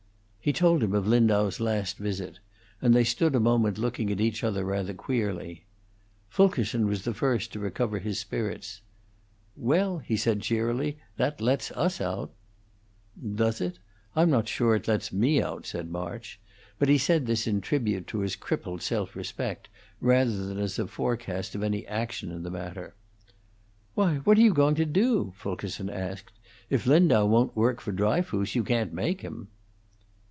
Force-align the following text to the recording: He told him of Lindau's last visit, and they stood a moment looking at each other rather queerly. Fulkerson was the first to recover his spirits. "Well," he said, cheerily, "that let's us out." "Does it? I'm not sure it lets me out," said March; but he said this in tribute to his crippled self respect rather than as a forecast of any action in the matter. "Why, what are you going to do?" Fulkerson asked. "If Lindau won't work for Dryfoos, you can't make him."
He 0.43 0.53
told 0.53 0.81
him 0.81 0.95
of 0.95 1.05
Lindau's 1.05 1.59
last 1.59 1.99
visit, 1.99 2.39
and 2.81 2.95
they 2.95 3.03
stood 3.03 3.35
a 3.35 3.39
moment 3.39 3.77
looking 3.77 4.11
at 4.11 4.19
each 4.19 4.43
other 4.43 4.65
rather 4.65 4.91
queerly. 4.95 5.65
Fulkerson 6.29 6.87
was 6.87 7.03
the 7.03 7.13
first 7.13 7.53
to 7.53 7.59
recover 7.59 7.99
his 7.99 8.17
spirits. 8.17 8.81
"Well," 9.55 9.99
he 9.99 10.17
said, 10.17 10.41
cheerily, 10.41 10.97
"that 11.17 11.41
let's 11.41 11.69
us 11.73 12.01
out." 12.01 12.31
"Does 13.35 13.61
it? 13.61 13.77
I'm 14.15 14.31
not 14.31 14.47
sure 14.47 14.73
it 14.73 14.87
lets 14.87 15.13
me 15.13 15.39
out," 15.39 15.67
said 15.67 15.91
March; 15.91 16.39
but 16.79 16.89
he 16.89 16.97
said 16.97 17.27
this 17.27 17.45
in 17.45 17.61
tribute 17.61 18.07
to 18.07 18.21
his 18.21 18.35
crippled 18.35 18.81
self 18.81 19.15
respect 19.15 19.69
rather 19.99 20.47
than 20.47 20.57
as 20.57 20.79
a 20.79 20.87
forecast 20.87 21.53
of 21.53 21.61
any 21.61 21.85
action 21.85 22.31
in 22.31 22.41
the 22.41 22.49
matter. 22.49 22.95
"Why, 23.93 24.15
what 24.15 24.39
are 24.39 24.41
you 24.41 24.55
going 24.55 24.73
to 24.73 24.85
do?" 24.85 25.33
Fulkerson 25.37 25.87
asked. 25.91 26.31
"If 26.67 26.87
Lindau 26.87 27.25
won't 27.27 27.55
work 27.55 27.79
for 27.79 27.91
Dryfoos, 27.91 28.55
you 28.55 28.63
can't 28.63 28.91
make 28.91 29.21
him." 29.21 29.49